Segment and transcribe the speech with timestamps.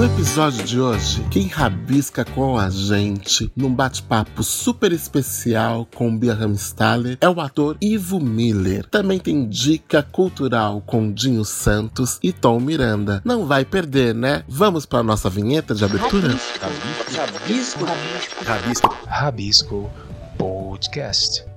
[0.00, 6.32] No episódio de hoje, quem rabisca com a gente num bate-papo super especial com Bia
[6.32, 8.86] Ramstaller é o ator Ivo Miller.
[8.86, 13.20] Também tem dica cultural com Dinho Santos e Tom Miranda.
[13.26, 14.42] Não vai perder, né?
[14.48, 16.28] Vamos para nossa vinheta de abertura?
[16.28, 19.90] Rabisco, rabisco, rabisco, rabisco
[20.38, 21.49] podcast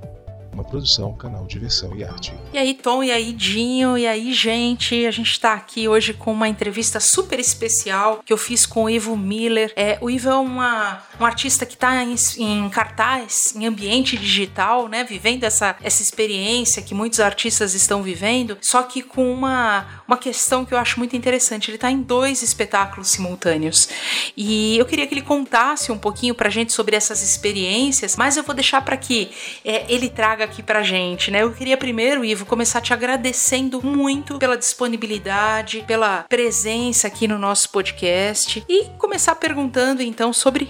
[0.54, 2.34] uma produção, canal Diversão e Arte.
[2.54, 6.32] E aí, Tom, e aí, Dinho, e aí, gente, a gente está aqui hoje com
[6.32, 9.74] uma entrevista super especial que eu fiz com o Ivo Miller.
[9.75, 14.88] É, o Ivo é uma, um artista que está em, em, cartaz, em ambiente digital,
[14.88, 20.18] né, vivendo essa, essa experiência que muitos artistas estão vivendo, só que com uma, uma
[20.18, 21.70] questão que eu acho muito interessante.
[21.70, 23.89] Ele está em dois espetáculos simultâneos.
[24.36, 28.44] E eu queria que ele contasse um pouquinho pra gente sobre essas experiências, mas eu
[28.44, 29.32] vou deixar para que
[29.64, 31.44] é, ele traga aqui pra gente, né?
[31.44, 37.70] Eu queria primeiro, Ivo, começar te agradecendo muito pela disponibilidade, pela presença aqui no nosso
[37.70, 40.64] podcast e começar perguntando então sobre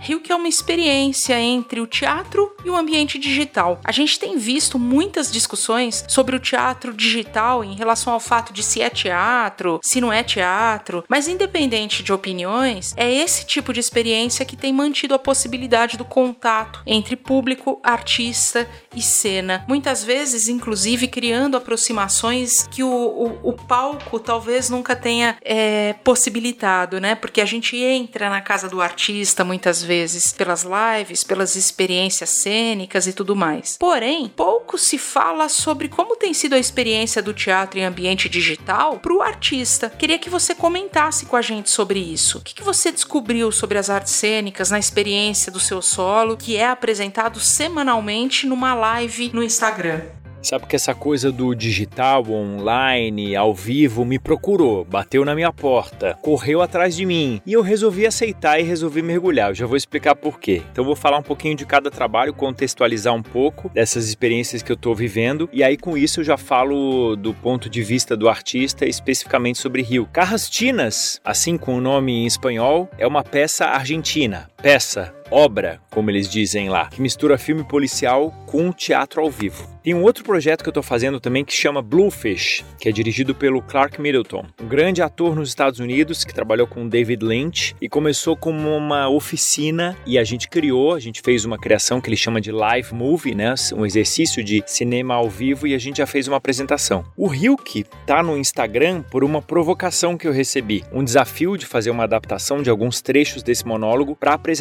[0.00, 0.22] Hilk.
[0.22, 3.80] Hilk é uma experiência entre o teatro e o ambiente digital.
[3.82, 8.62] A gente tem visto muitas discussões sobre o teatro digital em relação ao fato de
[8.62, 13.80] se é teatro, se não é teatro, mas independente de opiniões, é esse tipo de
[13.80, 20.48] experiência que tem mantido a possibilidade do contato entre público, artista e cena, muitas vezes,
[20.48, 27.14] inclusive, criando aproximações que o, o, o palco talvez nunca tenha é, possibilitado, né?
[27.14, 33.06] Porque a gente entra na casa do artista muitas vezes pelas lives, pelas experiências cênicas
[33.06, 33.76] e tudo mais.
[33.78, 38.98] Porém, pouco se fala sobre como tem sido a experiência do teatro em ambiente digital
[38.98, 39.90] para o artista.
[39.90, 42.38] Queria que você comentasse com a gente sobre isso.
[42.38, 46.56] O que, que você descobriu sobre as artes cênicas na experiência do seu solo, que
[46.56, 50.00] é apresentado semanalmente numa live no Instagram.
[50.42, 56.18] Sabe que essa coisa do digital, online, ao vivo, me procurou, bateu na minha porta,
[56.20, 59.50] correu atrás de mim e eu resolvi aceitar e resolvi mergulhar.
[59.50, 60.62] Eu já vou explicar por quê.
[60.72, 64.74] Então, vou falar um pouquinho de cada trabalho, contextualizar um pouco dessas experiências que eu
[64.74, 68.84] estou vivendo e aí com isso eu já falo do ponto de vista do artista,
[68.84, 70.08] especificamente sobre Rio.
[70.12, 74.50] Carrastinas, assim com o nome em espanhol, é uma peça argentina.
[74.62, 79.66] Peça obra, como eles dizem lá, que mistura filme policial com teatro ao vivo.
[79.82, 83.34] Tem um outro projeto que eu estou fazendo também que chama Bluefish, que é dirigido
[83.34, 87.88] pelo Clark Middleton, um grande ator nos Estados Unidos que trabalhou com David Lynch e
[87.88, 92.16] começou como uma oficina e a gente criou, a gente fez uma criação que ele
[92.16, 96.06] chama de live movie, né, um exercício de cinema ao vivo e a gente já
[96.06, 97.04] fez uma apresentação.
[97.16, 101.90] O Hilke tá no Instagram por uma provocação que eu recebi, um desafio de fazer
[101.90, 104.51] uma adaptação de alguns trechos desse monólogo para apresentar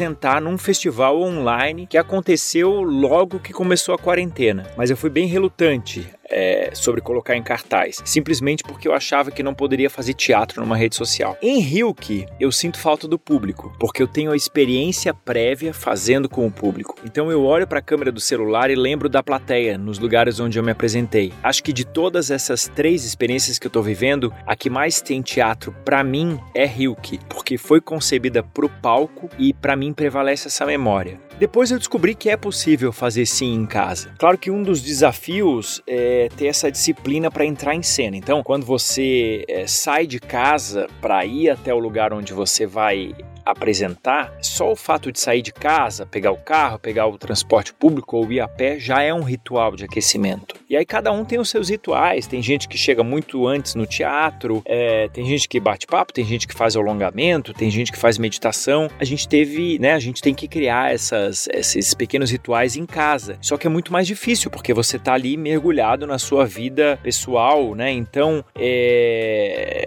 [0.42, 6.08] num festival online que aconteceu logo que começou a quarentena, mas eu fui bem relutante
[6.32, 10.78] é, sobre colocar em cartaz, simplesmente porque eu achava que não poderia fazer teatro numa
[10.78, 11.38] rede social.
[11.42, 16.48] Em Hilke, eu sinto falta do público, porque eu tenho a experiência prévia fazendo com
[16.48, 16.96] o público.
[17.06, 20.58] Então eu olho para a câmera do celular e lembro da plateia nos lugares onde
[20.58, 21.34] eu me apresentei.
[21.44, 25.22] Acho que de todas essas três experiências que eu estou vivendo, a que mais tem
[25.22, 30.48] teatro para mim é Hilke, porque foi concebida para o palco e para mim prevalece
[30.48, 31.20] essa memória.
[31.40, 34.14] Depois eu descobri que é possível fazer sim em casa.
[34.20, 38.16] Claro que um dos desafios é ter essa disciplina para entrar em cena.
[38.16, 43.14] Então, quando você é, sai de casa para ir até o lugar onde você vai
[43.46, 48.18] apresentar, só o fato de sair de casa, pegar o carro, pegar o transporte público
[48.18, 50.56] ou ir a pé já é um ritual de aquecimento.
[50.70, 52.28] E aí cada um tem os seus rituais.
[52.28, 56.26] Tem gente que chega muito antes no teatro, é, tem gente que bate papo, tem
[56.26, 58.90] gente que faz alongamento, tem gente que faz meditação.
[59.00, 59.94] A gente teve, né?
[59.94, 63.38] A gente tem que criar essas, esses pequenos rituais em casa.
[63.42, 67.76] Só que é muito mais difícil porque você está ali mergulhado na sua vida pessoal,
[67.76, 67.92] né?
[67.92, 69.86] Então, é,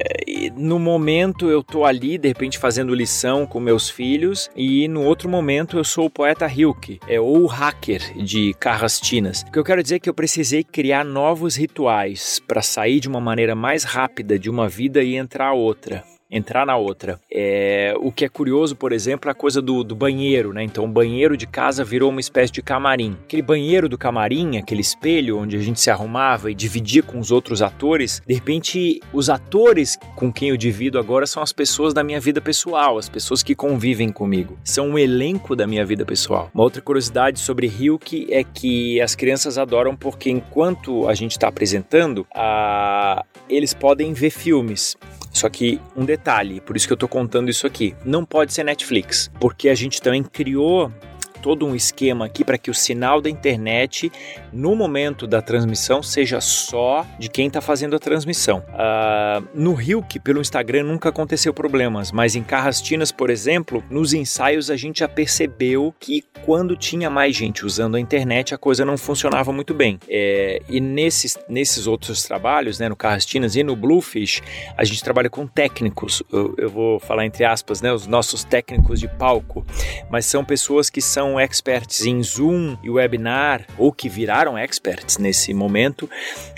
[0.56, 5.28] no momento eu tô ali de repente fazendo lição com meus filhos e no outro
[5.28, 9.42] momento eu sou o poeta Hilke, é ou o hacker de Carrastinas.
[9.42, 13.08] O que eu quero dizer é que eu precisei criar novos rituais para sair de
[13.08, 17.20] uma maneira mais rápida de uma vida e entrar outra entrar na outra.
[17.32, 20.64] É, o que é curioso, por exemplo, é a coisa do, do banheiro, né?
[20.64, 23.16] Então, o banheiro de casa virou uma espécie de camarim.
[23.24, 27.30] Aquele banheiro do camarim, aquele espelho onde a gente se arrumava e dividia com os
[27.30, 32.02] outros atores, de repente, os atores com quem eu divido agora são as pessoas da
[32.02, 34.58] minha vida pessoal, as pessoas que convivem comigo.
[34.64, 36.50] São um elenco da minha vida pessoal.
[36.52, 41.48] Uma outra curiosidade sobre Hilke é que as crianças adoram porque enquanto a gente está
[41.48, 43.24] apresentando, a...
[43.48, 44.96] eles podem ver filmes.
[45.34, 48.62] Só que um detalhe, por isso que eu tô contando isso aqui, não pode ser
[48.62, 50.92] Netflix, porque a gente também criou
[51.44, 54.10] todo um esquema aqui para que o sinal da internet,
[54.50, 58.64] no momento da transmissão, seja só de quem está fazendo a transmissão.
[58.70, 64.14] Uh, no Rio, que pelo Instagram nunca aconteceu problemas, mas em Carrastinas, por exemplo, nos
[64.14, 68.82] ensaios a gente já percebeu que quando tinha mais gente usando a internet, a coisa
[68.82, 70.00] não funcionava muito bem.
[70.08, 74.42] É, e nesses, nesses outros trabalhos, né, no Carrastinas e no Bluefish,
[74.78, 76.22] a gente trabalha com técnicos.
[76.32, 79.62] Eu, eu vou falar entre aspas, né, os nossos técnicos de palco,
[80.08, 85.52] mas são pessoas que são experts em Zoom e webinar ou que viraram experts nesse
[85.54, 86.08] momento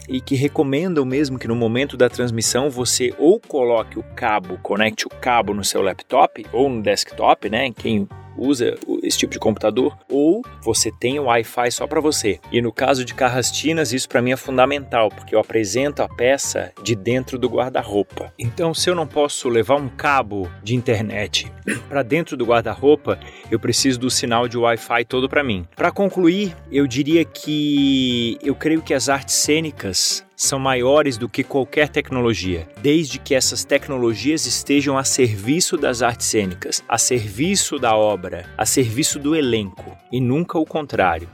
[0.09, 5.07] e que recomendam mesmo que no momento da transmissão você ou coloque o cabo, conecte
[5.07, 7.71] o cabo no seu laptop ou no desktop, né?
[7.73, 12.39] Quem usa esse tipo de computador, ou você tem o Wi-Fi só para você.
[12.53, 16.73] E no caso de Carrastinas, isso para mim é fundamental, porque eu apresento a peça
[16.83, 18.33] de dentro do guarda-roupa.
[18.39, 21.51] Então, se eu não posso levar um cabo de internet
[21.89, 23.19] para dentro do guarda-roupa,
[23.51, 25.67] eu preciso do sinal de Wi-Fi todo para mim.
[25.75, 29.96] Para concluir, eu diria que eu creio que as artes cênicas
[30.37, 36.27] são maiores do que qualquer tecnologia, desde que essas tecnologias estejam a serviço das artes
[36.27, 41.29] cênicas, a serviço da obra, a serviço do elenco, e nunca o contrário.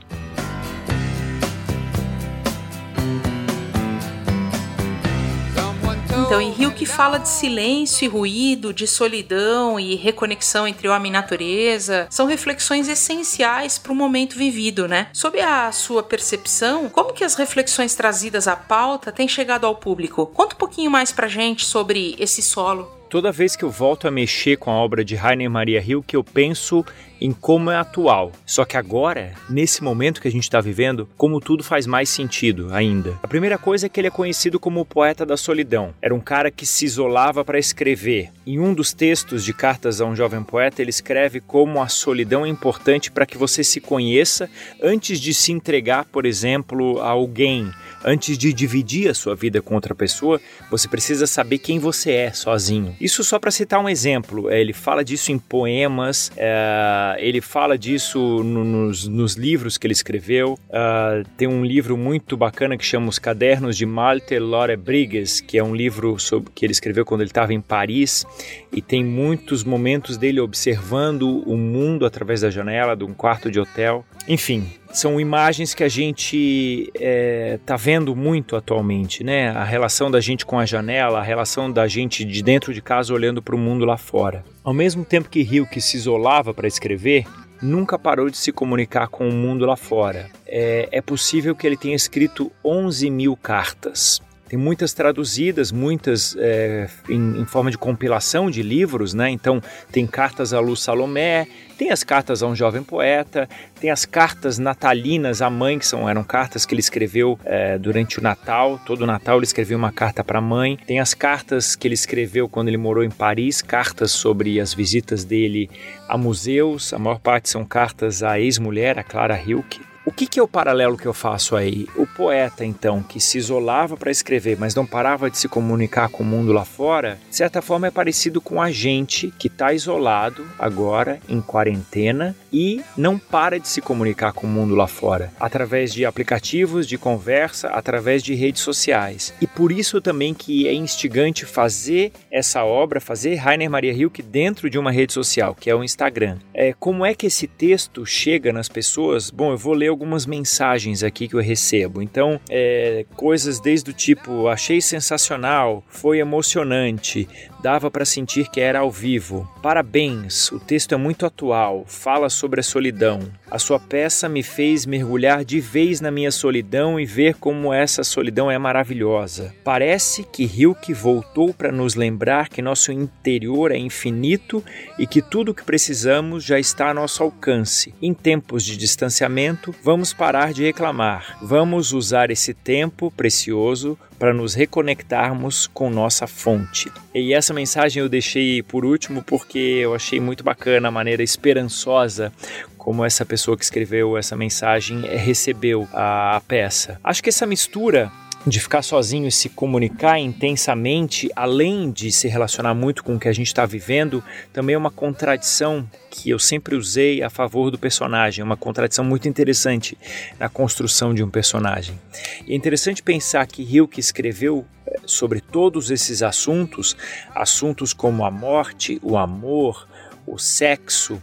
[6.33, 11.11] Então, em Rio que fala de silêncio e ruído, de solidão e reconexão entre homem
[11.11, 15.09] e natureza, são reflexões essenciais para o momento vivido, né?
[15.13, 20.25] Sob a sua percepção, como que as reflexões trazidas à pauta têm chegado ao público?
[20.25, 24.11] Conta um pouquinho mais pra gente sobre esse solo toda vez que eu volto a
[24.11, 26.83] mexer com a obra de Rainer Maria Rilke, eu penso
[27.21, 28.31] em como é atual.
[28.43, 32.69] Só que agora, nesse momento que a gente está vivendo, como tudo faz mais sentido
[32.73, 33.13] ainda.
[33.21, 35.93] A primeira coisa é que ele é conhecido como o poeta da solidão.
[36.01, 38.31] Era um cara que se isolava para escrever.
[38.47, 42.43] Em um dos textos de Cartas a um Jovem Poeta, ele escreve como a solidão
[42.43, 44.49] é importante para que você se conheça
[44.81, 47.71] antes de se entregar, por exemplo, a alguém
[48.03, 50.39] Antes de dividir a sua vida com outra pessoa,
[50.69, 52.95] você precisa saber quem você é sozinho.
[52.99, 54.49] Isso só para citar um exemplo.
[54.49, 59.93] É, ele fala disso em poemas, é, ele fala disso nos, nos, livros que ele
[59.93, 60.57] escreveu.
[60.69, 65.57] É, tem um livro muito bacana que chama Os Cadernos de Malte Lore Brigues, que
[65.57, 68.25] é um livro sobre, que ele escreveu quando ele estava em Paris
[68.71, 73.59] e tem muitos momentos dele observando o mundo através da janela de um quarto de
[73.59, 74.05] hotel.
[74.27, 79.49] Enfim, são imagens que a gente está é, vendo muito atualmente, né?
[79.49, 83.13] A relação da gente com a janela, a relação da gente de dentro de casa
[83.13, 84.45] olhando para o mundo lá fora.
[84.63, 87.25] Ao mesmo tempo que Hilke se isolava para escrever,
[87.61, 90.29] nunca parou de se comunicar com o mundo lá fora.
[90.45, 94.21] É, é possível que ele tenha escrito 11 mil cartas.
[94.53, 99.31] Tem muitas traduzidas, muitas é, em, em, forma de compilação de livros, né?
[99.31, 99.59] Então
[99.91, 103.49] tem cartas à Luz Salomé, tem as cartas a um jovem poeta,
[103.81, 108.19] tem as cartas natalinas à mãe, que são, eram cartas que ele escreveu é, durante
[108.19, 108.79] o Natal.
[108.85, 110.77] Todo o Natal ele escreveu uma carta para a mãe.
[110.85, 115.23] Tem as cartas que ele escreveu quando ele morou em Paris, cartas sobre as visitas
[115.23, 115.67] dele
[116.07, 116.93] a museus.
[116.93, 119.92] A maior parte são cartas à ex-mulher, a Clara Hilke.
[120.15, 121.87] Que, que, é o paralelo que eu faço aí?
[121.95, 126.21] O poeta, então, que se isolava para escrever, mas não parava de se comunicar com
[126.21, 130.45] o mundo lá fora, de certa forma é parecido com a gente que está isolado
[130.59, 135.91] agora, em quarentena, e não para de se comunicar com o mundo lá fora, através
[135.91, 139.33] de aplicativos de conversa, através de redes sociais.
[139.41, 144.69] E por isso também que é instigante fazer essa obra, fazer Rainer Maria Hilke dentro
[144.69, 146.37] de uma rede social, que é o Instagram.
[146.53, 149.31] É, como é que esse texto chega nas pessoas?
[149.31, 152.01] Bom, eu vou ler algumas mensagens aqui que eu recebo.
[152.01, 157.27] Então, é, coisas desde o tipo: achei sensacional, foi emocionante,
[157.63, 159.49] dava para sentir que era ao vivo.
[159.61, 163.21] Parabéns, o texto é muito atual, fala sobre a solidão.
[163.49, 168.03] A sua peça me fez mergulhar de vez na minha solidão e ver como essa
[168.03, 169.55] solidão é maravilhosa.
[169.63, 174.61] Parece que Hilke voltou para nos lembrar que nosso interior é infinito
[174.99, 177.93] e que tudo o que precisamos já está a nosso alcance.
[178.01, 181.37] Em tempos de distanciamento, vamos parar de reclamar.
[181.41, 186.89] Vamos usar esse tempo precioso para nos reconectarmos com nossa fonte.
[187.13, 192.31] E essa mensagem eu deixei por último porque eu achei muito bacana a maneira esperançosa
[192.77, 196.97] como essa pessoa que escreveu essa mensagem recebeu a, peça.
[197.03, 198.09] Acho que essa mistura
[198.45, 203.29] de ficar sozinho e se comunicar intensamente, além de se relacionar muito com o que
[203.29, 207.79] a gente está vivendo, também é uma contradição que eu sempre usei a favor do
[207.79, 209.97] personagem, uma contradição muito interessante
[210.37, 211.99] na construção de um personagem.
[212.45, 216.97] E é interessante pensar que Hilke escreveu eh, sobre todos esses assuntos,
[217.33, 219.87] assuntos como a morte, o amor,
[220.27, 221.21] o sexo,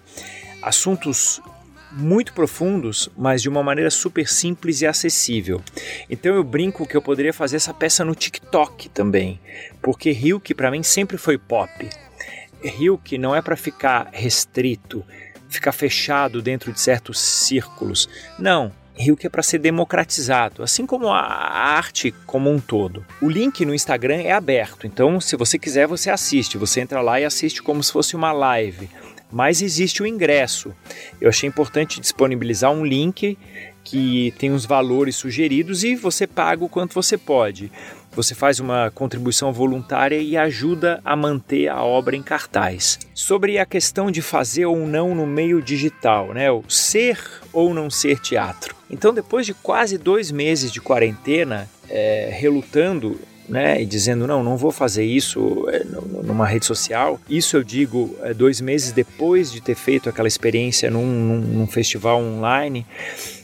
[0.62, 1.40] assuntos
[1.92, 5.62] muito profundos, mas de uma maneira super simples e acessível.
[6.08, 9.40] Então eu brinco que eu poderia fazer essa peça no TikTok também,
[9.82, 11.88] porque Hilke para mim sempre foi pop.
[12.62, 15.04] Hilke não é para ficar restrito,
[15.48, 18.08] ficar fechado dentro de certos círculos.
[18.38, 23.04] Não, Hilke é para ser democratizado, assim como a arte como um todo.
[23.20, 27.18] O link no Instagram é aberto, então se você quiser você assiste, você entra lá
[27.18, 28.90] e assiste como se fosse uma live.
[29.30, 30.74] Mas existe o ingresso.
[31.20, 33.38] Eu achei importante disponibilizar um link
[33.82, 37.72] que tem os valores sugeridos e você paga o quanto você pode.
[38.12, 42.98] Você faz uma contribuição voluntária e ajuda a manter a obra em cartaz.
[43.14, 46.50] Sobre a questão de fazer ou não no meio digital, né?
[46.50, 47.18] O ser
[47.52, 48.74] ou não ser teatro.
[48.90, 54.56] Então, depois de quase dois meses de quarentena, é, relutando né, e dizendo não, não
[54.56, 55.84] vou fazer isso é,
[56.22, 57.20] numa rede social.
[57.28, 61.66] Isso eu digo é, dois meses depois de ter feito aquela experiência num, num, num
[61.66, 62.86] festival online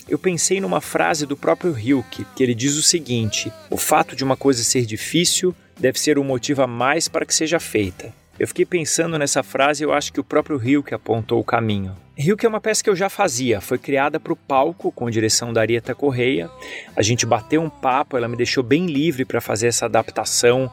[0.08, 4.22] eu pensei numa frase do próprio Hilke, que ele diz o seguinte: o fato de
[4.22, 8.14] uma coisa ser difícil deve ser um motivo a mais para que seja feita.
[8.38, 11.96] Eu fiquei pensando nessa frase e eu acho que o próprio Hilke apontou o caminho.
[12.18, 15.52] Hilke é uma peça que eu já fazia, foi criada para o palco com direção
[15.52, 16.50] da Arieta Correia.
[16.94, 20.70] A gente bateu um papo, ela me deixou bem livre para fazer essa adaptação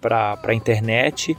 [0.00, 1.36] para a internet.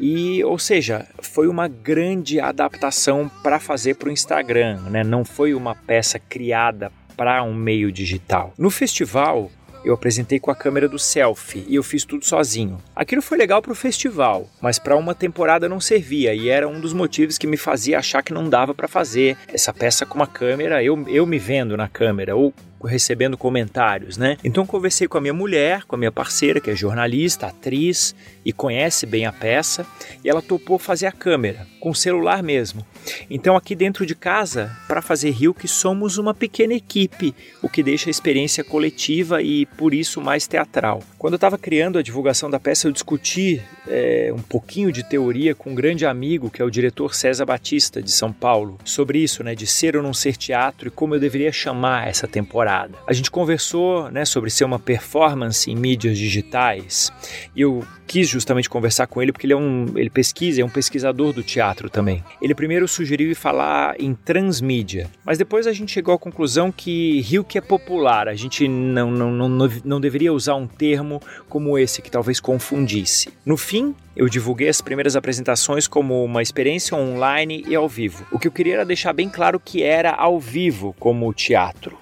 [0.00, 5.04] E, ou seja, foi uma grande adaptação para fazer para o Instagram, né?
[5.04, 8.52] não foi uma peça criada para um meio digital.
[8.58, 9.50] No festival,
[9.84, 12.78] eu apresentei com a câmera do selfie e eu fiz tudo sozinho.
[12.94, 16.80] Aquilo foi legal para o festival, mas para uma temporada não servia e era um
[16.80, 20.26] dos motivos que me fazia achar que não dava para fazer essa peça com uma
[20.26, 22.52] câmera, eu, eu me vendo na câmera ou
[22.84, 24.36] recebendo comentários, né?
[24.44, 28.52] Então conversei com a minha mulher, com a minha parceira, que é jornalista, atriz e
[28.52, 29.86] conhece bem a peça,
[30.24, 32.84] e ela topou fazer a câmera, com o celular mesmo.
[33.30, 37.82] Então aqui dentro de casa, para fazer Rio, que somos uma pequena equipe, o que
[37.82, 41.02] deixa a experiência coletiva e por isso mais teatral.
[41.18, 45.54] Quando eu estava criando a divulgação da peça, eu discuti é, um pouquinho de teoria
[45.54, 49.44] com um grande amigo, que é o diretor César Batista, de São Paulo, sobre isso,
[49.44, 52.71] né, de ser ou não ser teatro e como eu deveria chamar essa temporada.
[53.06, 57.12] A gente conversou né, sobre ser uma performance em mídias digitais
[57.54, 60.68] e eu quis justamente conversar com ele porque ele é um ele pesquisa, é um
[60.68, 62.22] pesquisador do teatro também.
[62.40, 67.42] Ele primeiro sugeriu falar em transmídia, mas depois a gente chegou à conclusão que Rio
[67.42, 72.02] que é popular, a gente não, não, não, não deveria usar um termo como esse
[72.02, 73.30] que talvez confundisse.
[73.46, 78.26] No fim, eu divulguei as primeiras apresentações como uma experiência online e ao vivo.
[78.30, 82.01] O que eu queria era deixar bem claro que era ao vivo como teatro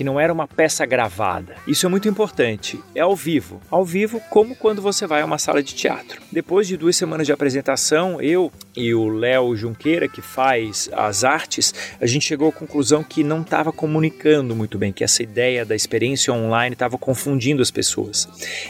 [0.00, 1.56] que não era uma peça gravada.
[1.68, 2.82] Isso é muito importante.
[2.94, 3.60] É ao vivo.
[3.70, 6.22] Ao vivo, como quando você vai a uma sala de teatro.
[6.32, 11.74] Depois de duas semanas de apresentação, eu e o Léo Junqueira, que faz as artes,
[12.00, 15.74] a gente chegou à conclusão que não estava comunicando muito bem, que essa ideia da
[15.74, 18.28] experiência online estava confundindo as pessoas.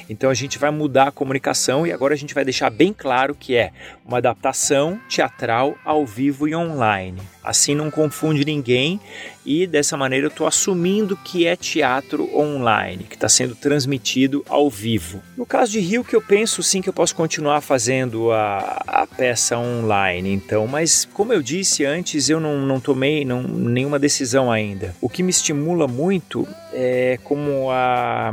[0.08, 3.34] Então a gente vai mudar a comunicação e agora a gente vai deixar bem claro
[3.34, 3.72] que é
[4.04, 7.20] uma adaptação teatral ao vivo e online.
[7.42, 9.00] Assim não confunde ninguém
[9.44, 14.68] e dessa maneira eu estou assumindo que é teatro online, que está sendo transmitido ao
[14.68, 15.22] vivo.
[15.36, 19.06] No caso de Rio, que eu penso sim que eu posso continuar fazendo a, a
[19.06, 19.58] peça
[19.90, 24.94] online, então, mas como eu disse antes, eu não, não tomei não, nenhuma decisão ainda.
[25.00, 28.32] O que me estimula muito é como a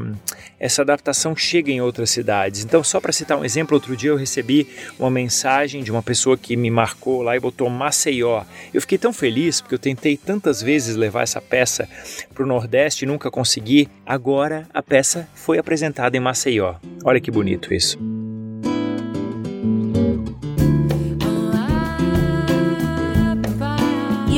[0.60, 2.64] essa adaptação chega em outras cidades.
[2.64, 6.38] Então, só para citar um exemplo, outro dia eu recebi uma mensagem de uma pessoa
[6.38, 8.44] que me marcou lá e botou Maceió.
[8.74, 11.88] Eu fiquei tão feliz porque eu tentei tantas vezes levar essa peça
[12.34, 13.88] para o Nordeste e nunca consegui.
[14.06, 16.76] Agora a peça foi apresentada em Maceió.
[17.04, 18.17] Olha que bonito isso.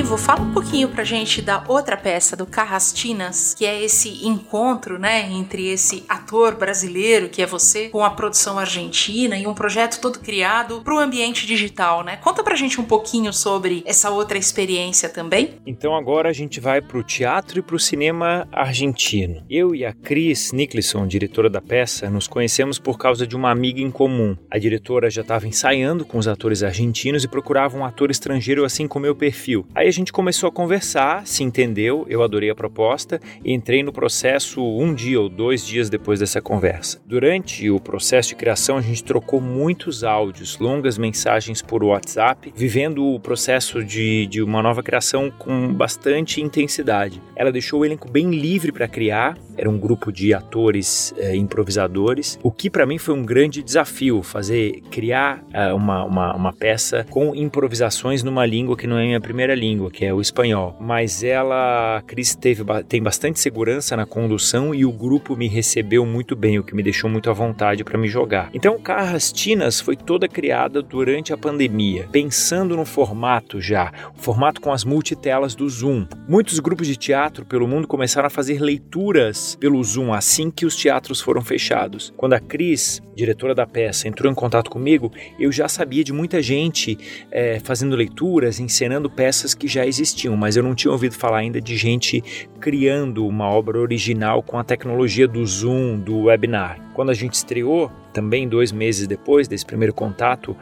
[0.09, 4.97] Ivo, fala um pouquinho pra gente da outra peça, do Carrastinas, que é esse encontro,
[4.97, 10.01] né, entre esse ator brasileiro, que é você, com a produção argentina e um projeto
[10.01, 12.15] todo criado pro ambiente digital, né?
[12.15, 15.53] Conta pra gente um pouquinho sobre essa outra experiência também.
[15.63, 19.43] Então agora a gente vai pro teatro e pro cinema argentino.
[19.47, 23.79] Eu e a Cris Nicholson, diretora da peça, nos conhecemos por causa de uma amiga
[23.79, 24.35] em comum.
[24.49, 28.87] A diretora já estava ensaiando com os atores argentinos e procurava um ator estrangeiro assim
[28.87, 29.67] com meu perfil.
[29.75, 33.91] Aí a gente começou a conversar, se entendeu, eu adorei a proposta e entrei no
[33.91, 37.01] processo um dia ou dois dias depois dessa conversa.
[37.05, 43.05] Durante o processo de criação, a gente trocou muitos áudios, longas mensagens por WhatsApp, vivendo
[43.05, 47.21] o processo de, de uma nova criação com bastante intensidade.
[47.35, 52.39] Ela deixou o elenco bem livre para criar, era um grupo de atores é, improvisadores,
[52.41, 57.05] o que para mim foi um grande desafio, fazer, criar é, uma, uma, uma peça
[57.09, 59.88] com improvisações numa língua que não é minha primeira língua.
[59.89, 60.75] Que é o espanhol.
[60.79, 66.05] Mas ela, a Cris, teve, tem bastante segurança na condução e o grupo me recebeu
[66.05, 68.49] muito bem, o que me deixou muito à vontade para me jogar.
[68.53, 74.61] Então, Carras Tinas foi toda criada durante a pandemia, pensando no formato já, o formato
[74.61, 76.05] com as multitelas do Zoom.
[76.27, 80.75] Muitos grupos de teatro pelo mundo começaram a fazer leituras pelo Zoom assim que os
[80.75, 82.13] teatros foram fechados.
[82.15, 86.41] Quando a Cris, diretora da peça, entrou em contato comigo, eu já sabia de muita
[86.41, 86.97] gente
[87.31, 91.61] é, fazendo leituras, encenando peças que já existiam, mas eu não tinha ouvido falar ainda
[91.61, 92.23] de gente
[92.59, 96.79] criando uma obra original com a tecnologia do Zoom, do webinar.
[96.93, 100.55] Quando a gente estreou, também dois meses depois desse primeiro contato,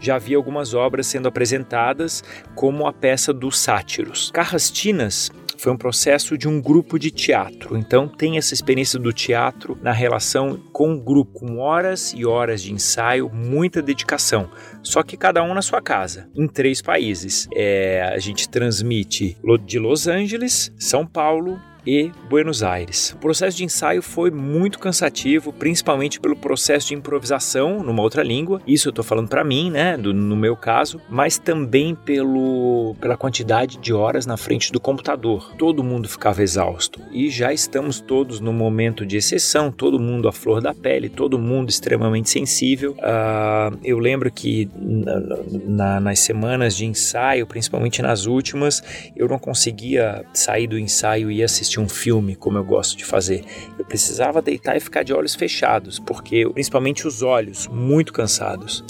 [0.00, 4.30] já havia algumas obras sendo apresentadas, como a peça dos Sátiros.
[4.32, 7.76] Carrastinas foi um processo de um grupo de teatro.
[7.76, 12.62] Então tem essa experiência do teatro na relação com o grupo, com horas e horas
[12.62, 14.50] de ensaio, muita dedicação.
[14.82, 17.48] Só que cada um na sua casa, em três países.
[17.54, 23.12] É, a gente transmite de Los Angeles, São Paulo, e Buenos Aires.
[23.12, 28.60] O processo de ensaio foi muito cansativo, principalmente pelo processo de improvisação numa outra língua.
[28.66, 33.16] Isso eu estou falando para mim, né, do, no meu caso, mas também pelo, pela
[33.16, 35.54] quantidade de horas na frente do computador.
[35.56, 40.32] Todo mundo ficava exausto e já estamos todos no momento de exceção, todo mundo à
[40.32, 42.92] flor da pele, todo mundo extremamente sensível.
[42.92, 45.20] Uh, eu lembro que na,
[45.66, 48.82] na, nas semanas de ensaio, principalmente nas últimas,
[49.16, 53.04] eu não conseguia sair do ensaio e assistir assistir um filme, como eu gosto de
[53.04, 53.44] fazer.
[53.78, 58.84] Eu precisava deitar e ficar de olhos fechados, porque principalmente os olhos muito cansados.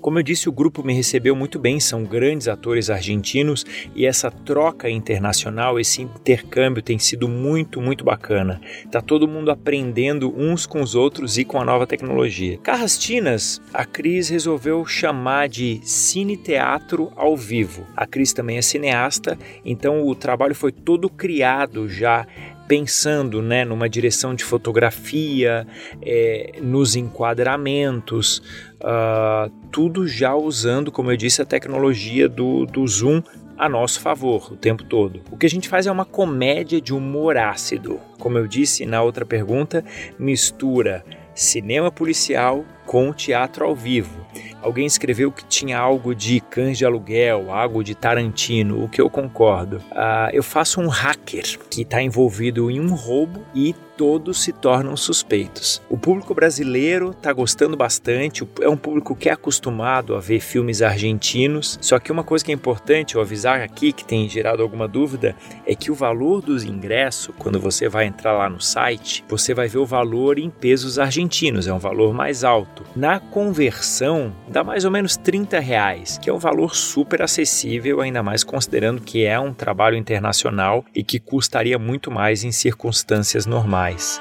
[0.00, 4.30] como eu disse, o grupo me recebeu muito bem, são grandes atores argentinos e essa
[4.30, 8.60] troca internacional, esse intercâmbio tem sido muito, muito bacana.
[8.90, 12.58] Tá todo mundo aprendendo uns com os outros e com a nova tecnologia.
[12.58, 17.86] Carrastinas, a Cris resolveu chamar de cine teatro ao vivo.
[17.96, 22.26] A Cris também é cineasta, então o trabalho foi todo criado já
[22.68, 25.66] pensando né, numa direção de fotografia,
[26.00, 28.38] é, nos enquadramentos,
[28.80, 33.22] uh, tudo já usando, como eu disse, a tecnologia do, do Zoom
[33.58, 35.20] a nosso favor o tempo todo.
[35.30, 38.00] O que a gente faz é uma comédia de humor ácido.
[38.18, 39.84] Como eu disse na outra pergunta,
[40.18, 44.26] mistura cinema policial com teatro ao vivo.
[44.60, 49.08] Alguém escreveu que tinha algo de cães de aluguel, algo de Tarantino, o que eu
[49.08, 49.76] concordo.
[49.92, 54.96] Uh, eu faço um hacker que está envolvido em um roubo e todos se tornam
[54.96, 55.82] suspeitos.
[55.88, 60.80] O público brasileiro está gostando bastante, é um público que é acostumado a ver filmes
[60.80, 61.78] argentinos.
[61.82, 65.36] Só que uma coisa que é importante eu avisar aqui, que tem gerado alguma dúvida,
[65.66, 69.68] é que o valor dos ingressos, quando você vai entrar lá no site, você vai
[69.68, 72.79] ver o valor em pesos argentinos, é um valor mais alto.
[72.94, 78.22] Na conversão, dá mais ou menos 30 reais, que é um valor super acessível, ainda
[78.22, 84.20] mais considerando que é um trabalho internacional e que custaria muito mais em circunstâncias normais.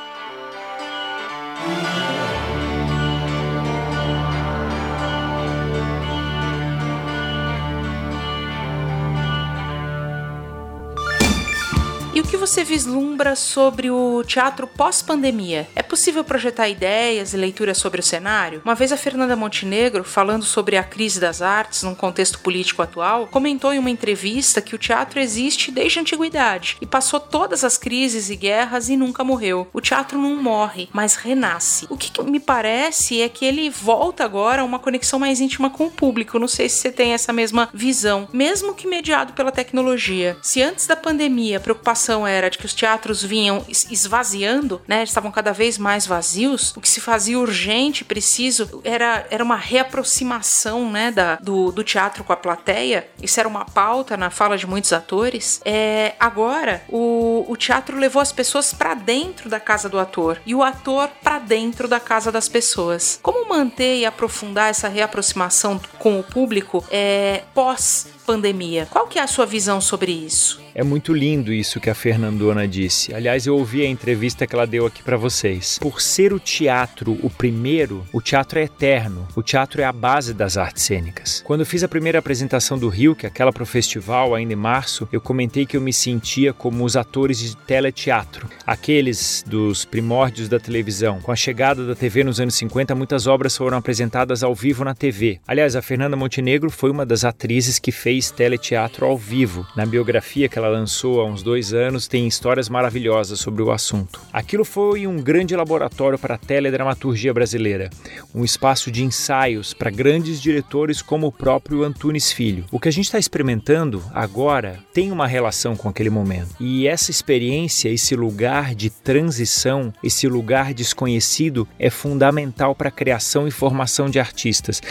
[12.14, 15.68] E o que você vislumbra sobre o teatro pós-pandemia?
[15.90, 18.62] Possível projetar ideias e leituras sobre o cenário?
[18.64, 23.26] Uma vez a Fernanda Montenegro, falando sobre a crise das artes num contexto político atual,
[23.26, 27.76] comentou em uma entrevista que o teatro existe desde a antiguidade e passou todas as
[27.76, 29.68] crises e guerras e nunca morreu.
[29.74, 31.88] O teatro não morre, mas renasce.
[31.90, 35.88] O que me parece é que ele volta agora a uma conexão mais íntima com
[35.88, 36.38] o público.
[36.38, 40.38] Não sei se você tem essa mesma visão, mesmo que mediado pela tecnologia.
[40.44, 45.02] Se antes da pandemia a preocupação era de que os teatros vinham esvaziando, né?
[45.02, 46.74] Estavam cada vez mais vazios.
[46.76, 51.12] O que se fazia urgente, preciso, era, era uma reaproximação, né?
[51.12, 53.08] Da, do, do teatro com a plateia.
[53.22, 55.62] Isso era uma pauta na fala de muitos atores.
[55.66, 60.54] É, agora, o, o teatro levou as pessoas para dentro da casa do ator e
[60.54, 63.20] o ator para dentro da casa das pessoas.
[63.22, 68.88] Como manter e aprofundar essa reaproximação com o público é, pós pandemia.
[68.92, 70.62] Qual que é a sua visão sobre isso?
[70.76, 73.12] É muito lindo isso que a Fernandona disse.
[73.12, 75.80] Aliás, eu ouvi a entrevista que ela deu aqui para vocês.
[75.82, 79.28] Por ser o teatro o primeiro, o teatro é eterno.
[79.36, 81.42] O teatro é a base das artes cênicas.
[81.44, 84.56] Quando eu fiz a primeira apresentação do Rio, que é aquela pro festival ainda em
[84.56, 90.48] março, eu comentei que eu me sentia como os atores de teleteatro, aqueles dos primórdios
[90.48, 91.20] da televisão.
[91.20, 94.94] Com a chegada da TV nos anos 50, muitas obras foram apresentadas ao vivo na
[94.94, 95.40] TV.
[95.48, 99.68] Aliás, a Fernanda Montenegro foi uma das atrizes que fez teleteatro ao vivo.
[99.76, 103.72] Na biografia que ela ela lançou há uns dois anos tem histórias maravilhosas sobre o
[103.72, 104.22] assunto.
[104.32, 107.90] Aquilo foi um grande laboratório para a teledramaturgia brasileira,
[108.34, 112.66] um espaço de ensaios para grandes diretores como o próprio Antunes Filho.
[112.72, 116.56] O que a gente está experimentando agora tem uma relação com aquele momento.
[116.60, 123.48] E essa experiência, esse lugar de transição, esse lugar desconhecido é fundamental para a criação
[123.48, 124.82] e formação de artistas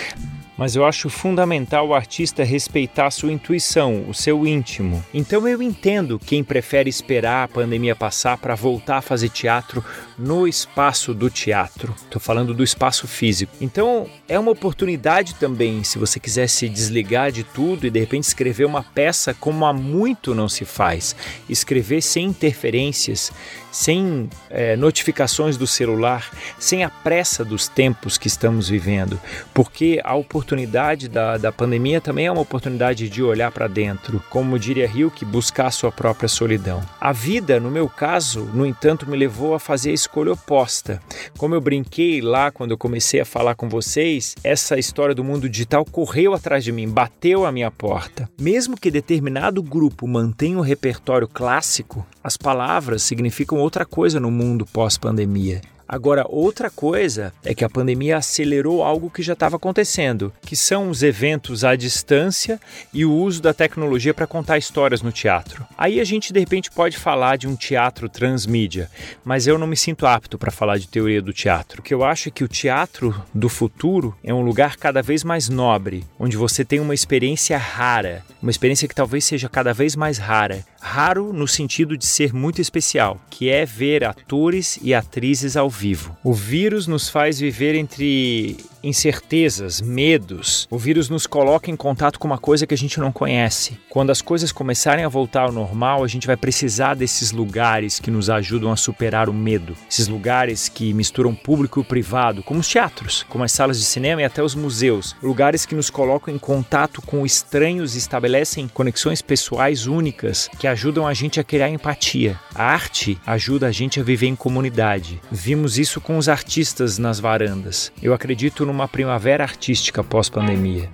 [0.58, 5.04] mas eu acho fundamental o artista respeitar sua intuição, o seu íntimo.
[5.14, 9.84] Então eu entendo quem prefere esperar a pandemia passar para voltar a fazer teatro
[10.18, 11.94] no espaço do teatro.
[12.02, 13.52] Estou falando do espaço físico.
[13.60, 18.24] Então é uma oportunidade também, se você quiser se desligar de tudo e de repente
[18.24, 21.16] escrever uma peça como há muito não se faz.
[21.48, 23.32] Escrever sem interferências,
[23.72, 29.18] sem é, notificações do celular, sem a pressa dos tempos que estamos vivendo,
[29.54, 34.58] porque a oportunidade da, da pandemia também é uma oportunidade de olhar para dentro, como
[34.58, 36.82] diria Hilke, buscar a sua própria solidão.
[37.00, 41.00] A vida, no meu caso, no entanto, me levou a fazer a escolha oposta.
[41.38, 45.48] Como eu brinquei lá quando eu comecei a falar com vocês, essa história do mundo
[45.48, 48.28] digital correu atrás de mim, bateu a minha porta.
[48.40, 54.66] Mesmo que determinado grupo mantenha o repertório clássico, as palavras significam outra coisa no mundo
[54.66, 55.60] pós-pandemia.
[55.88, 60.90] Agora, outra coisa é que a pandemia acelerou algo que já estava acontecendo, que são
[60.90, 62.60] os eventos à distância
[62.92, 65.66] e o uso da tecnologia para contar histórias no teatro.
[65.78, 68.90] Aí a gente de repente pode falar de um teatro transmídia,
[69.24, 71.80] mas eu não me sinto apto para falar de teoria do teatro.
[71.80, 75.24] O que eu acho é que o teatro do futuro é um lugar cada vez
[75.24, 79.96] mais nobre, onde você tem uma experiência rara, uma experiência que talvez seja cada vez
[79.96, 80.64] mais rara.
[80.80, 86.16] Raro no sentido de ser muito especial, que é ver atores e atrizes ao vivo.
[86.22, 90.66] O vírus nos faz viver entre incertezas, medos.
[90.70, 93.78] O vírus nos coloca em contato com uma coisa que a gente não conhece.
[93.88, 98.10] Quando as coisas começarem a voltar ao normal, a gente vai precisar desses lugares que
[98.10, 99.76] nos ajudam a superar o medo.
[99.90, 104.22] Esses lugares que misturam público e privado, como os teatros, como as salas de cinema
[104.22, 105.16] e até os museus.
[105.22, 111.06] Lugares que nos colocam em contato com estranhos e estabelecem conexões pessoais únicas que ajudam
[111.06, 112.38] a gente a criar empatia.
[112.54, 115.20] A arte ajuda a gente a viver em comunidade.
[115.30, 117.92] Vimos isso com os artistas nas varandas.
[118.02, 120.90] Eu acredito numa primavera artística pós-pandemia.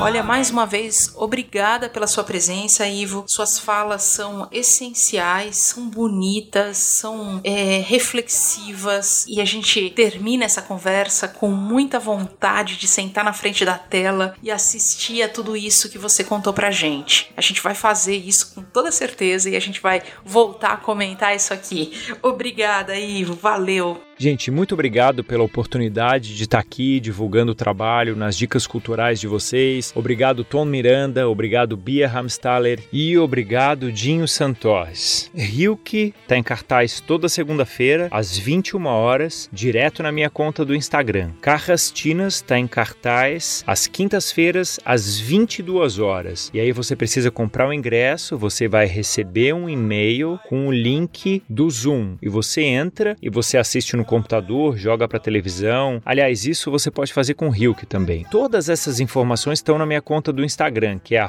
[0.00, 3.24] Olha, mais uma vez, obrigada pela sua presença, Ivo.
[3.26, 11.28] Suas falas são essenciais, são bonitas, são é, reflexivas e a gente termina essa conversa
[11.28, 15.98] com muita vontade de sentar na frente da tela e assistir a tudo isso que
[15.98, 17.32] você contou pra gente.
[17.36, 21.34] A gente vai fazer isso com toda certeza e a gente vai voltar a comentar
[21.34, 21.92] isso aqui.
[22.22, 23.34] Obrigada, Ivo.
[23.34, 24.09] Valeu.
[24.22, 29.26] Gente, muito obrigado pela oportunidade de estar aqui divulgando o trabalho nas dicas culturais de
[29.26, 29.94] vocês.
[29.96, 31.26] Obrigado, Tom Miranda.
[31.26, 32.80] Obrigado, Bia Hamstaller.
[32.92, 35.30] E obrigado, Dinho Santos.
[35.34, 41.30] Ryuki está em cartaz toda segunda-feira, às 21 horas, direto na minha conta do Instagram.
[41.40, 46.50] Carrastinas está em cartaz às quintas-feiras, às 22 horas.
[46.52, 51.42] E aí você precisa comprar o ingresso, você vai receber um e-mail com o link
[51.48, 52.18] do Zoom.
[52.20, 56.02] E você entra e você assiste no computador, joga para televisão.
[56.04, 58.26] Aliás, isso você pode fazer com o Hilke também.
[58.28, 61.20] Todas essas informações estão na minha conta do Instagram, que é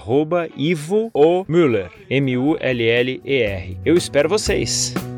[0.57, 1.11] Ivo
[1.47, 3.77] Müller, M-U-L-L-E-R.
[3.85, 5.10] Eu espero vocês!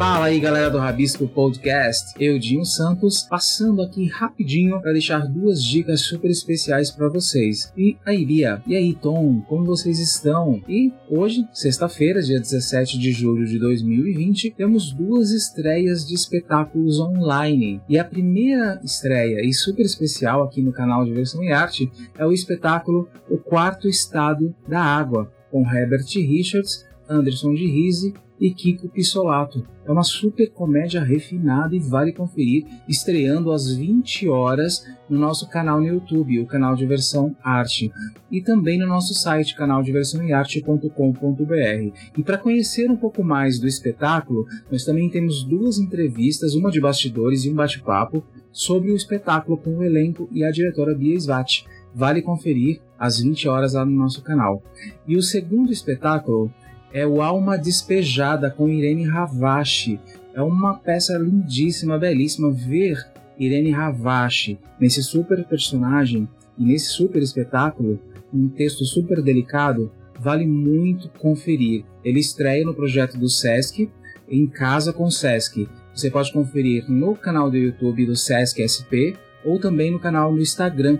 [0.00, 5.62] Fala aí galera do Rabisco Podcast, eu Dinho Santos, passando aqui rapidinho para deixar duas
[5.62, 7.70] dicas super especiais para vocês.
[7.76, 10.62] E aí Bia, e aí Tom, como vocês estão?
[10.66, 17.82] E hoje, sexta-feira, dia 17 de julho de 2020, temos duas estreias de espetáculos online.
[17.86, 22.32] E a primeira estreia e super especial aqui no canal Diversão e Arte é o
[22.32, 29.62] espetáculo O Quarto Estado da Água, com Herbert Richards, Anderson de Rise e Kiko Pissolato.
[29.84, 35.80] É uma super comédia refinada e vale conferir, estreando às 20 horas no nosso canal
[35.80, 37.92] no YouTube, o canal Diversão Arte,
[38.30, 41.92] e também no nosso site canaldiversãoearte.com.br.
[42.16, 46.80] E para conhecer um pouco mais do espetáculo, nós também temos duas entrevistas, uma de
[46.80, 51.66] bastidores e um bate-papo sobre o espetáculo com o elenco e a diretora Bia Svati.
[51.92, 54.62] Vale conferir às 20 horas lá no nosso canal.
[55.06, 56.52] E o segundo espetáculo
[56.92, 59.98] é o Alma Despejada com Irene Ravache.
[60.34, 62.50] É uma peça lindíssima, belíssima.
[62.50, 62.98] Ver
[63.38, 67.98] Irene Ravache nesse super personagem e nesse super espetáculo,
[68.32, 71.84] um texto super delicado, vale muito conferir.
[72.04, 73.90] Ele estreia no projeto do Sesc
[74.28, 75.68] em Casa com Sesc.
[75.94, 80.40] Você pode conferir no canal do YouTube do Sesc SP ou também no canal no
[80.40, 80.98] Instagram,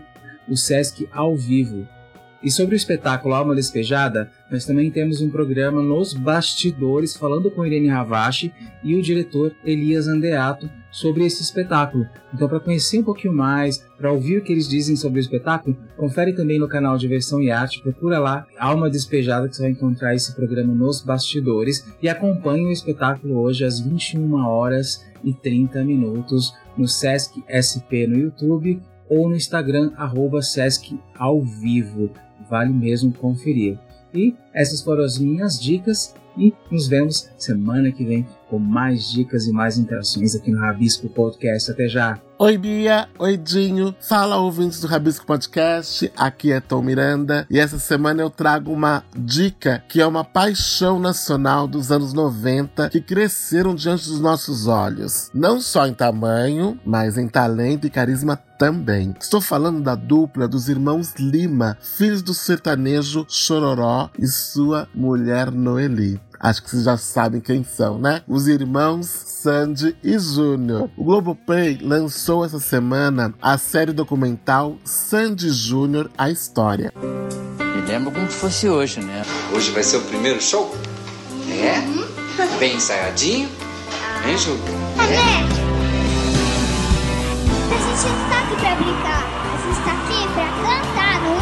[0.49, 1.87] o Sesc ao vivo.
[2.43, 7.67] E sobre o espetáculo Alma Despejada, nós também temos um programa nos bastidores falando com
[7.67, 8.51] Irene Ravache
[8.83, 12.07] e o diretor Elias Andeato sobre esse espetáculo.
[12.33, 15.77] Então, para conhecer um pouquinho mais, para ouvir o que eles dizem sobre o espetáculo,
[15.99, 20.15] confere também no canal Diversão e Arte, procura lá Alma Despejada que você vai encontrar
[20.15, 26.55] esse programa nos bastidores e acompanhe o espetáculo hoje às 21 horas e 30 minutos
[26.75, 32.11] no Sesc SP no YouTube ou no Instagram arroba Sesc ao vivo
[32.49, 33.79] vale mesmo conferir.
[34.15, 39.47] E essas foram as minhas dicas e nos vemos semana que vem com mais dicas
[39.47, 41.71] e mais interações aqui no Rabisco Podcast.
[41.71, 42.30] Até já!
[42.43, 47.47] Oi Bia, oi Dinho, fala ouvintes do Rabisco Podcast, aqui é Tom Miranda.
[47.51, 52.89] E essa semana eu trago uma dica que é uma paixão nacional dos anos 90
[52.89, 58.39] que cresceram diante dos nossos olhos, não só em tamanho, mas em talento e carisma
[58.59, 59.15] também.
[59.21, 66.19] Estou falando da dupla dos irmãos Lima, filhos do sertanejo Chororó e sua mulher Noeli.
[66.43, 68.23] Acho que vocês já sabem quem são, né?
[68.27, 70.89] Os irmãos Sandy e Júnior.
[70.97, 76.95] O Globoplay lançou essa semana a série documental Sandy Júnior A História.
[76.97, 79.23] Me lembro como fosse hoje, né?
[79.53, 80.75] Hoje vai ser o primeiro show?
[81.51, 81.79] É?
[81.81, 82.59] Uhum.
[82.59, 83.51] Bem ensaiadinho?
[84.27, 84.53] Hein, Ju?
[84.99, 85.61] É.
[87.69, 89.25] A gente não tá aqui pra brincar.
[89.45, 91.37] A gente tá aqui pra cantar, não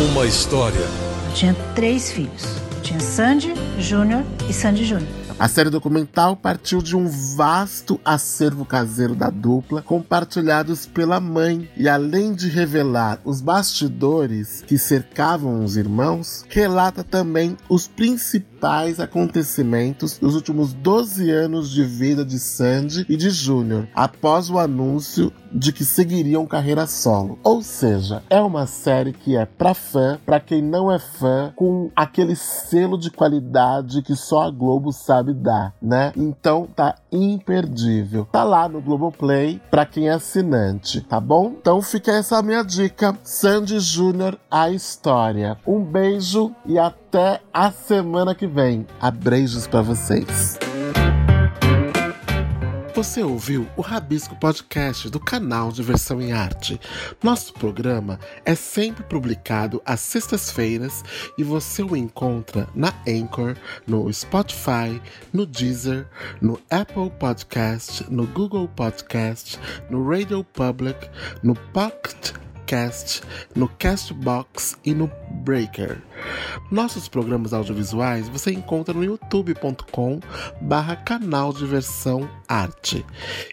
[0.00, 0.10] é?
[0.10, 0.80] Uma história.
[1.28, 2.71] Eu tinha três filhos.
[2.82, 5.08] Tinha Sandy Júnior e Sandy Júnior.
[5.38, 11.88] A série documental partiu de um vasto acervo caseiro da dupla, compartilhados pela mãe, e
[11.88, 18.51] além de revelar os bastidores que cercavam os irmãos, relata também os principais
[19.00, 25.32] acontecimentos dos últimos 12 anos de vida de Sandy e de Júnior, após o anúncio
[25.52, 27.38] de que seguiriam carreira solo.
[27.42, 31.90] Ou seja, é uma série que é pra fã, pra quem não é fã, com
[31.94, 36.12] aquele selo de qualidade que só a Globo sabe dar, né?
[36.16, 38.26] Então tá imperdível.
[38.32, 41.54] Tá lá no Globoplay pra quem é assinante, tá bom?
[41.60, 43.18] Então fica essa minha dica.
[43.22, 45.58] Sandy Júnior, a história.
[45.66, 47.01] Um beijo e até
[47.52, 48.86] a semana que vem.
[49.00, 50.58] Abreijos para vocês.
[52.94, 56.80] Você ouviu o Rabisco Podcast do canal Diversão em Arte.
[57.22, 61.02] Nosso programa é sempre publicado às sextas-feiras
[61.36, 65.00] e você o encontra na Anchor, no Spotify,
[65.32, 66.06] no Deezer,
[66.40, 69.58] no Apple Podcast, no Google Podcast,
[69.90, 71.08] no Radio Public,
[71.42, 72.32] no Pocket
[72.72, 73.20] Cast,
[73.54, 75.12] no Castbox e no
[75.44, 75.98] Breaker.
[76.70, 80.20] Nossos programas audiovisuais você encontra no youtube.com
[80.58, 83.04] barra canal Diversão Arte.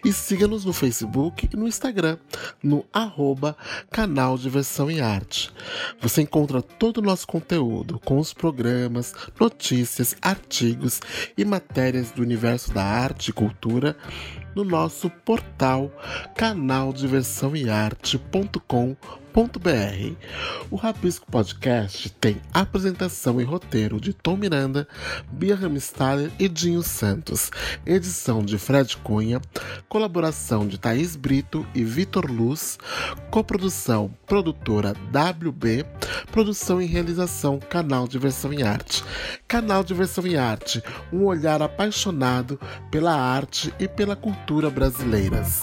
[0.02, 2.16] E siga-nos no Facebook e no Instagram,
[2.62, 3.54] no arroba
[3.90, 5.52] canal Diversão e Arte.
[6.00, 10.98] Você encontra todo o nosso conteúdo, com os programas, notícias, artigos
[11.36, 13.94] e matérias do universo da arte e cultura
[14.54, 15.90] no nosso portal
[16.34, 19.29] canaldiversãoearte.com.br.
[20.70, 24.88] O Rabisco Podcast tem apresentação e roteiro de Tom Miranda,
[25.30, 27.50] Bia Ramstaller e Dinho Santos,
[27.86, 29.40] edição de Fred Cunha,
[29.88, 32.78] colaboração de Thaís Brito e Vitor Luz,
[33.30, 35.84] coprodução produtora WB,
[36.32, 39.04] produção e realização Canal Diversão e Arte.
[39.46, 45.62] Canal Diversão e Arte, um olhar apaixonado pela arte e pela cultura brasileiras.